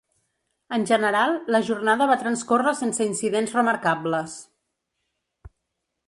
[0.75, 4.37] En general, la jornada va transcórrer sense incidents remarcables.